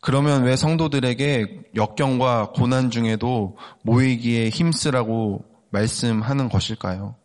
그러면 0.00 0.44
왜 0.44 0.56
성도들에게 0.56 1.70
역경과 1.74 2.52
고난 2.52 2.90
중에도 2.90 3.56
모이기에 3.82 4.50
힘쓰라고 4.50 5.44
말씀하는 5.70 6.48
것일까요? 6.48 7.16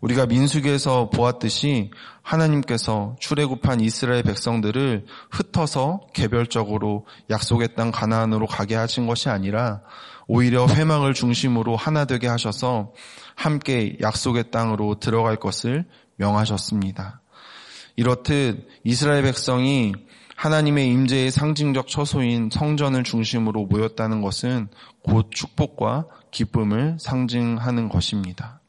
우리가 0.00 0.26
민수기에서 0.26 1.10
보았듯이 1.10 1.90
하나님께서 2.22 3.16
출애굽한 3.20 3.80
이스라엘 3.80 4.22
백성들을 4.22 5.06
흩어서 5.30 6.00
개별적으로 6.12 7.06
약속의 7.30 7.74
땅 7.76 7.90
가나안으로 7.90 8.46
가게 8.46 8.74
하신 8.74 9.06
것이 9.06 9.28
아니라 9.28 9.82
오히려 10.26 10.66
회망을 10.66 11.14
중심으로 11.14 11.76
하나 11.76 12.04
되게 12.04 12.26
하셔서 12.26 12.92
함께 13.34 13.96
약속의 14.00 14.50
땅으로 14.50 14.98
들어갈 14.98 15.36
것을 15.36 15.86
명하셨습니다. 16.16 17.20
이렇듯 17.96 18.66
이스라엘 18.84 19.22
백성이 19.22 19.94
하나님의 20.36 20.88
임재의 20.88 21.30
상징적 21.30 21.88
처소인 21.88 22.50
성전을 22.52 23.04
중심으로 23.04 23.66
모였다는 23.66 24.20
것은 24.20 24.68
곧 25.02 25.30
축복과 25.30 26.06
기쁨을 26.30 26.98
상징하는 27.00 27.88
것입니다. 27.88 28.60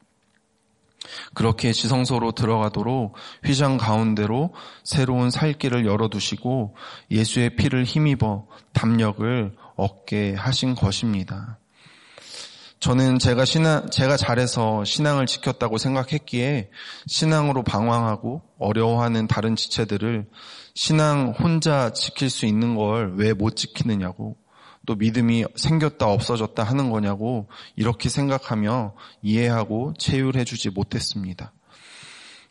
그렇게 1.34 1.72
지성소로 1.72 2.32
들어가도록 2.32 3.14
휘장 3.44 3.76
가운데로 3.76 4.54
새로운 4.84 5.30
살 5.30 5.52
길을 5.52 5.86
열어두시고 5.86 6.76
예수의 7.10 7.56
피를 7.56 7.84
힘입어 7.84 8.46
담력을 8.72 9.56
얻게 9.76 10.34
하신 10.34 10.74
것입니다. 10.74 11.58
저는 12.80 13.18
제가 13.18 13.44
신앙, 13.44 13.90
제가 13.90 14.16
잘해서 14.16 14.84
신앙을 14.84 15.26
지켰다고 15.26 15.78
생각했기에 15.78 16.70
신앙으로 17.08 17.64
방황하고 17.64 18.42
어려워하는 18.60 19.26
다른 19.26 19.56
지체들을 19.56 20.26
신앙 20.74 21.34
혼자 21.36 21.92
지킬 21.92 22.30
수 22.30 22.46
있는 22.46 22.76
걸 22.76 23.16
왜 23.18 23.32
못 23.34 23.56
지키느냐고 23.56 24.36
또 24.88 24.94
믿음이 24.94 25.44
생겼다 25.54 26.06
없어졌다 26.06 26.62
하는 26.62 26.88
거냐고 26.88 27.46
이렇게 27.76 28.08
생각하며 28.08 28.94
이해하고 29.20 29.92
체휼해 29.98 30.44
주지 30.44 30.70
못했습니다. 30.70 31.52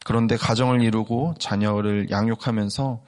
그런데 0.05 0.37
가정을 0.37 0.83
이루고 0.83 1.33
자녀를 1.39 2.11
양육하면서 2.11 3.01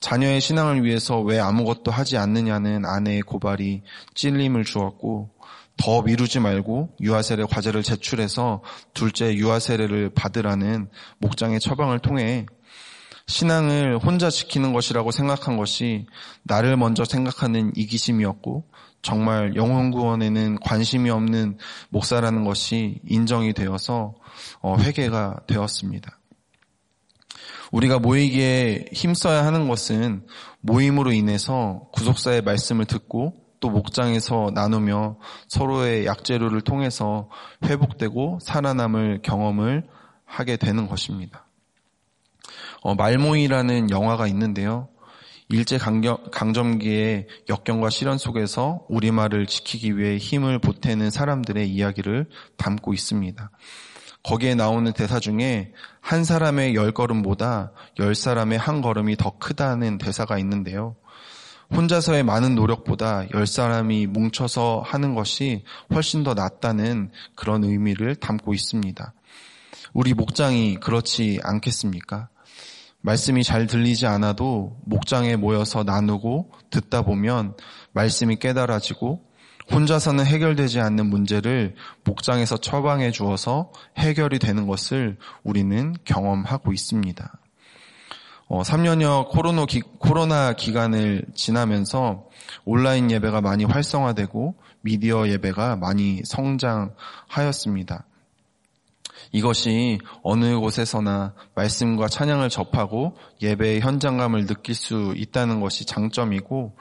자녀의 0.00 0.40
신앙을 0.40 0.82
위해서 0.82 1.20
왜 1.20 1.38
아무것도 1.38 1.92
하지 1.92 2.16
않느냐는 2.16 2.84
아내의 2.84 3.22
고발이 3.22 3.82
찔림을 4.14 4.64
주었고 4.64 5.30
더 5.76 6.02
미루지 6.02 6.40
말고 6.40 6.96
유아세례 7.00 7.44
과제를 7.44 7.84
제출해서 7.84 8.64
둘째 8.92 9.36
유아세례를 9.36 10.10
받으라는 10.16 10.88
목장의 11.18 11.60
처방을 11.60 12.00
통해 12.00 12.46
신앙을 13.26 13.98
혼자 13.98 14.28
지키는 14.28 14.72
것이라고 14.72 15.10
생각한 15.10 15.56
것이 15.56 16.06
나를 16.42 16.76
먼저 16.76 17.04
생각하는 17.04 17.72
이기심이었고 17.74 18.68
정말 19.02 19.54
영혼 19.56 19.90
구원에는 19.90 20.58
관심이 20.60 21.10
없는 21.10 21.58
목사라는 21.90 22.44
것이 22.44 23.00
인정이 23.06 23.52
되어서 23.52 24.14
어, 24.60 24.76
회개가 24.78 25.40
되었습니다. 25.46 26.18
우리가 27.72 27.98
모이기에 27.98 28.86
힘써야 28.92 29.44
하는 29.44 29.68
것은 29.68 30.26
모임으로 30.60 31.12
인해서 31.12 31.88
구속사의 31.92 32.42
말씀을 32.42 32.84
듣고 32.84 33.34
또 33.60 33.70
목장에서 33.70 34.52
나누며 34.54 35.18
서로의 35.48 36.06
약재료를 36.06 36.60
통해서 36.60 37.30
회복되고 37.64 38.38
살아남을 38.42 39.22
경험을 39.22 39.88
하게 40.24 40.56
되는 40.56 40.86
것입니다. 40.86 41.43
어, 42.84 42.94
말모이라는 42.94 43.88
영화가 43.88 44.26
있는데요. 44.28 44.88
일제 45.48 45.78
강점, 45.78 46.78
기의 46.78 47.26
역경과 47.48 47.88
시련 47.88 48.18
속에서 48.18 48.84
우리말을 48.90 49.46
지키기 49.46 49.96
위해 49.96 50.18
힘을 50.18 50.58
보태는 50.58 51.10
사람들의 51.10 51.66
이야기를 51.66 52.28
담고 52.58 52.92
있습니다. 52.92 53.50
거기에 54.22 54.54
나오는 54.54 54.92
대사 54.92 55.18
중에 55.18 55.72
한 56.02 56.24
사람의 56.24 56.74
열 56.74 56.92
걸음보다 56.92 57.72
열 58.00 58.14
사람의 58.14 58.58
한 58.58 58.82
걸음이 58.82 59.16
더 59.16 59.38
크다는 59.38 59.96
대사가 59.96 60.38
있는데요. 60.38 60.94
혼자서의 61.74 62.22
많은 62.22 62.54
노력보다 62.54 63.24
열 63.32 63.46
사람이 63.46 64.08
뭉쳐서 64.08 64.82
하는 64.84 65.14
것이 65.14 65.64
훨씬 65.94 66.22
더 66.22 66.34
낫다는 66.34 67.10
그런 67.34 67.64
의미를 67.64 68.14
담고 68.14 68.52
있습니다. 68.52 69.14
우리 69.94 70.12
목장이 70.12 70.76
그렇지 70.76 71.40
않겠습니까? 71.42 72.28
말씀이 73.04 73.44
잘 73.44 73.66
들리지 73.66 74.06
않아도 74.06 74.78
목장에 74.86 75.36
모여서 75.36 75.84
나누고 75.84 76.52
듣다 76.70 77.02
보면 77.02 77.54
말씀이 77.92 78.36
깨달아지고 78.36 79.20
혼자서는 79.70 80.24
해결되지 80.24 80.80
않는 80.80 81.10
문제를 81.10 81.74
목장에서 82.04 82.56
처방해 82.56 83.10
주어서 83.10 83.72
해결이 83.98 84.38
되는 84.38 84.66
것을 84.66 85.18
우리는 85.42 85.94
경험하고 86.06 86.72
있습니다. 86.72 87.38
어, 88.48 88.62
3년여 88.62 89.28
코로나, 89.28 89.66
기, 89.66 89.82
코로나 89.98 90.54
기간을 90.54 91.26
지나면서 91.34 92.30
온라인 92.64 93.10
예배가 93.10 93.42
많이 93.42 93.64
활성화되고 93.64 94.54
미디어 94.80 95.28
예배가 95.28 95.76
많이 95.76 96.22
성장하였습니다. 96.24 98.06
이것이 99.32 99.98
어느 100.22 100.58
곳에서나 100.58 101.34
말씀과 101.54 102.08
찬양을 102.08 102.48
접하고 102.48 103.16
예배의 103.42 103.80
현장감을 103.80 104.46
느낄 104.46 104.74
수 104.74 105.14
있다는 105.16 105.60
것이 105.60 105.84
장점이고 105.84 106.76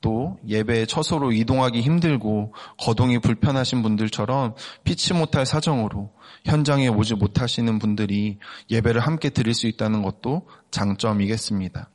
또 0.00 0.38
예배에 0.46 0.86
처소로 0.86 1.32
이동하기 1.32 1.80
힘들고 1.80 2.54
거동이 2.78 3.18
불편하신 3.18 3.82
분들처럼 3.82 4.54
피치 4.84 5.14
못할 5.14 5.44
사정으로 5.44 6.12
현장에 6.44 6.88
오지 6.88 7.14
못하시는 7.16 7.78
분들이 7.78 8.38
예배를 8.70 9.00
함께 9.00 9.30
드릴 9.30 9.54
수 9.54 9.66
있다는 9.66 10.02
것도 10.02 10.48
장점이겠습니다. 10.70 11.90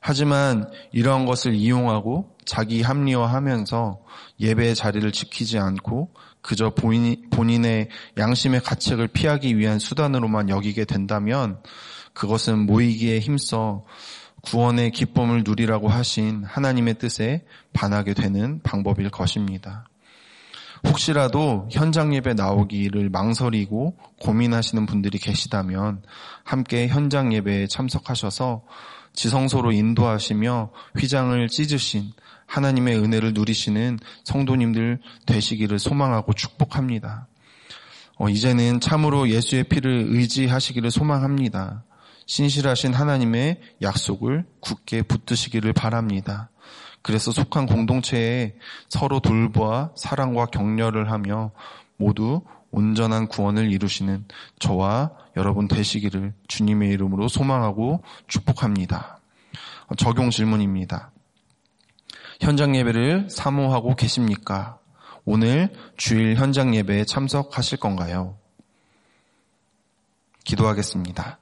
하지만 0.00 0.70
이러한 0.92 1.24
것을 1.24 1.54
이용하고 1.54 2.36
자기 2.44 2.82
합리화하면서 2.82 4.00
예배의 4.38 4.74
자리를 4.74 5.10
지키지 5.12 5.58
않고 5.58 6.10
그저 6.44 6.68
본인, 6.68 7.64
의 7.64 7.88
양심의 8.18 8.60
가책을 8.60 9.08
피하기 9.08 9.56
위한 9.56 9.78
수단으로만 9.78 10.50
여기게 10.50 10.84
된다면 10.84 11.58
그것은 12.12 12.66
모이기에 12.66 13.18
힘써 13.18 13.86
구원의 14.42 14.90
기쁨을 14.90 15.42
누리라고 15.44 15.88
하신 15.88 16.44
하나님의 16.44 16.98
뜻에 16.98 17.46
반하게 17.72 18.12
되는 18.12 18.60
방법일 18.62 19.08
것입니다. 19.08 19.88
혹시라도 20.86 21.66
현장 21.72 22.14
예배 22.14 22.34
나오기를 22.34 23.08
망설이고 23.08 23.96
고민하시는 24.20 24.84
분들이 24.84 25.16
계시다면 25.16 26.02
함께 26.44 26.88
현장 26.88 27.32
예배에 27.32 27.68
참석하셔서 27.68 28.64
지성소로 29.14 29.72
인도하시며 29.72 30.70
휘장을 30.98 31.48
찢으신 31.48 32.12
하나님의 32.46 32.98
은혜를 32.98 33.32
누리시는 33.32 33.98
성도님들 34.24 35.00
되시기를 35.26 35.78
소망하고 35.78 36.34
축복합니다. 36.34 37.26
어, 38.16 38.28
이제는 38.28 38.80
참으로 38.80 39.28
예수의 39.28 39.64
피를 39.64 40.06
의지하시기를 40.08 40.90
소망합니다. 40.90 41.84
신실하신 42.26 42.94
하나님의 42.94 43.60
약속을 43.82 44.44
굳게 44.60 45.02
붙드시기를 45.02 45.72
바랍니다. 45.72 46.50
그래서 47.02 47.32
속한 47.32 47.66
공동체에 47.66 48.54
서로 48.88 49.20
돌보아 49.20 49.90
사랑과 49.94 50.46
격려를 50.46 51.10
하며 51.10 51.50
모두 51.96 52.42
온전한 52.74 53.28
구원을 53.28 53.72
이루시는 53.72 54.24
저와 54.58 55.12
여러분 55.36 55.68
되시기를 55.68 56.34
주님의 56.48 56.90
이름으로 56.90 57.28
소망하고 57.28 58.02
축복합니다. 58.26 59.20
적용 59.96 60.30
질문입니다. 60.30 61.12
현장 62.40 62.74
예배를 62.74 63.30
사모하고 63.30 63.94
계십니까? 63.94 64.78
오늘 65.24 65.72
주일 65.96 66.34
현장 66.34 66.74
예배에 66.74 67.04
참석하실 67.04 67.78
건가요? 67.78 68.36
기도하겠습니다. 70.44 71.38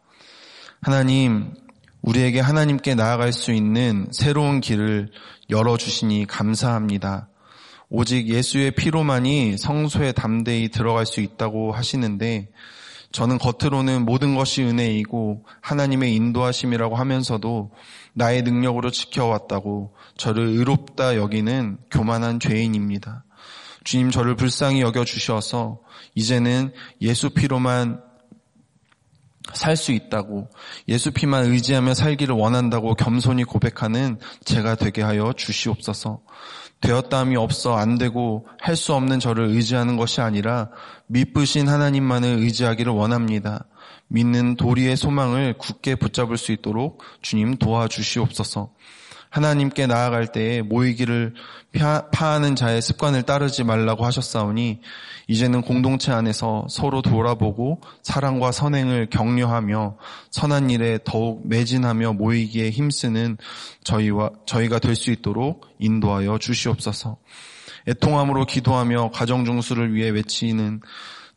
하나님, 0.83 1.55
우리에게 2.03 2.41
하나님께 2.41 2.95
나아갈 2.95 3.33
수 3.33 3.53
있는 3.53 4.07
새로운 4.13 4.61
길을 4.61 5.11
열어주시니 5.49 6.27
감사합니다. 6.27 7.29
오직 7.95 8.27
예수의 8.27 8.71
피로만이 8.71 9.59
성소에 9.59 10.13
담대히 10.13 10.71
들어갈 10.71 11.05
수 11.05 11.21
있다고 11.21 11.73
하시는데 11.73 12.49
저는 13.13 13.37
겉으로는 13.37 14.07
모든 14.07 14.35
것이 14.35 14.63
은혜이고 14.63 15.45
하나님의 15.61 16.15
인도하심이라고 16.15 16.97
하면서도 16.97 17.71
나의 18.15 18.45
능력으로 18.45 18.91
지켜왔다고 18.91 19.95
저를 20.17 20.47
의롭다 20.47 21.17
여기는 21.17 21.77
교만한 21.91 22.41
죄인입니다. 22.41 23.27
주님 23.85 24.11
저를 24.11 24.37
불쌍히 24.37 24.81
여겨 24.81 25.05
주셔서 25.05 25.81
이제는 26.15 26.73
예수 27.03 27.29
피로만 27.29 28.01
살 29.55 29.77
수 29.77 29.93
있다고 29.93 30.49
예수 30.89 31.11
피만 31.11 31.47
의지하며 31.47 31.95
살기를 31.95 32.35
원한다고 32.35 32.95
겸손히 32.95 33.45
고백하는 33.45 34.19
제가 34.45 34.77
되게 34.77 35.03
하여 35.03 35.33
주시옵소서. 35.37 36.21
되었다함이 36.83 37.37
없어 37.37 37.77
안 37.77 37.97
되고 37.97 38.47
할 38.61 38.77
수 38.77 38.93
없는 38.95 39.21
저를 39.21 39.47
의지하는 39.47 39.97
것이 39.97 40.21
아니라 40.21 40.69
미쁘신 41.07 41.69
하나님만을 41.69 42.29
의지하기를 42.41 42.93
원합니다. 42.93 43.67
믿는 44.09 44.57
도리의 44.57 44.97
소망을 44.97 45.55
굳게 45.57 45.95
붙잡을 45.95 46.37
수 46.37 46.53
있도록 46.53 47.03
주님 47.23 47.57
도와주시옵소서. 47.57 48.71
하나님께 49.33 49.87
나아갈 49.87 50.31
때에 50.31 50.61
모이기를 50.61 51.35
파하는 52.13 52.55
자의 52.55 52.83
습관을 52.83 53.23
따르지 53.23 53.65
말라고 53.65 54.05
하셨사오니 54.05 54.81
이제는 55.27 55.63
공동체 55.63 56.13
안에서 56.13 56.67
서로 56.69 57.01
돌아보고 57.01 57.81
사랑과 58.03 58.53
선행을 58.53 59.09
격려하며 59.09 59.97
선한 60.31 60.69
일에 60.69 60.99
더욱 61.03 61.49
매진하며 61.49 62.13
모이기에 62.13 62.69
힘쓰는 62.71 63.39
저희와 63.85 64.31
저희가 64.45 64.79
될 64.79 64.93
수 64.95 65.11
있도록 65.11 65.67
인도하여 65.79 66.37
주시옵소서. 66.37 67.17
애통함으로 67.89 68.45
기도하며 68.45 69.13
가정 69.13 69.47
중수를 69.47 69.95
위해 69.95 70.11
외치는 70.11 70.83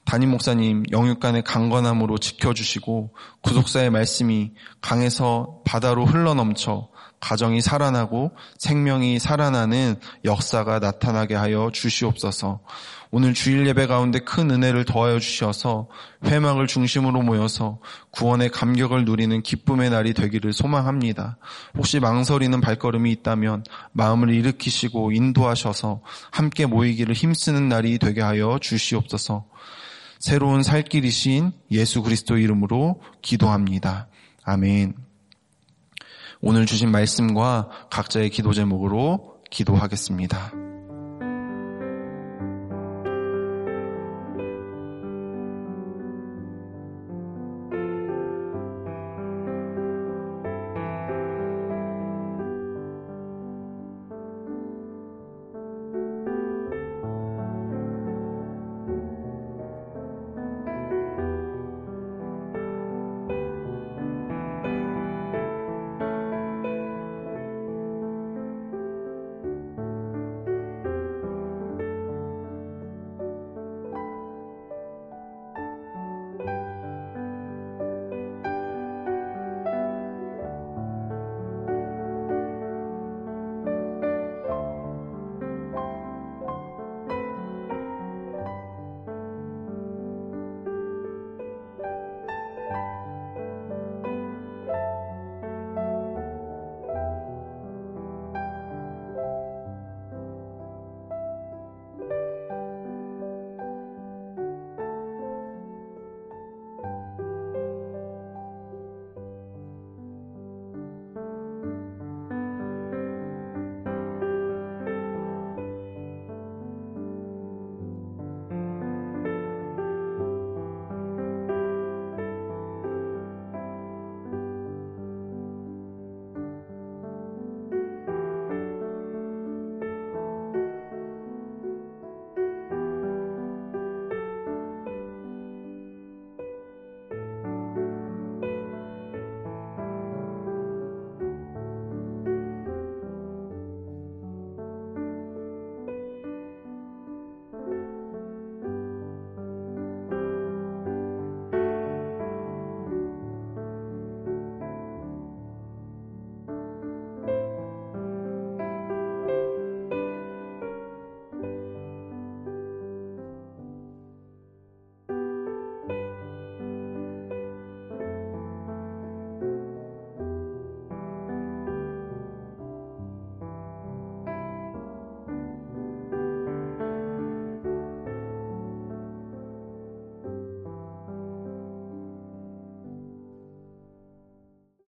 담임 0.03 0.31
목사님 0.31 0.83
영육간의 0.91 1.43
강건함으로 1.43 2.17
지켜주시고 2.17 3.15
구속사의 3.41 3.89
말씀이 3.89 4.51
강에서 4.81 5.61
바다로 5.65 6.05
흘러넘쳐 6.05 6.89
가정이 7.25 7.59
살아나고 7.59 8.33
생명이 8.59 9.17
살아나는 9.17 9.95
역사가 10.25 10.77
나타나게 10.77 11.33
하여 11.33 11.71
주시옵소서. 11.73 12.59
오늘 13.09 13.33
주일 13.33 13.65
예배 13.65 13.87
가운데 13.87 14.19
큰 14.19 14.51
은혜를 14.51 14.85
더하여 14.85 15.17
주셔서 15.17 15.87
회막을 16.23 16.67
중심으로 16.67 17.23
모여서 17.23 17.79
구원의 18.11 18.49
감격을 18.49 19.05
누리는 19.05 19.41
기쁨의 19.41 19.89
날이 19.89 20.13
되기를 20.13 20.53
소망합니다. 20.53 21.37
혹시 21.75 21.99
망설이는 21.99 22.61
발걸음이 22.61 23.11
있다면 23.13 23.63
마음을 23.93 24.29
일으키시고 24.29 25.11
인도하셔서 25.11 26.01
함께 26.29 26.67
모이기를 26.67 27.15
힘쓰는 27.15 27.67
날이 27.69 27.97
되게 27.97 28.21
하여 28.21 28.59
주시옵소서. 28.61 29.45
새로운 30.19 30.61
살 30.61 30.83
길이신 30.83 31.53
예수 31.71 32.03
그리스도 32.03 32.37
이름으로 32.37 33.01
기도합니다. 33.23 34.09
아멘. 34.43 35.14
오늘 36.41 36.65
주신 36.65 36.91
말씀과 36.91 37.69
각자의 37.89 38.29
기도 38.29 38.53
제목으로 38.53 39.35
기도하겠습니다. 39.49 40.74